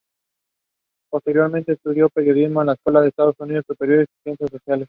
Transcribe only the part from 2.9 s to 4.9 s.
de Estudios Superiores en Ciencias Sociales.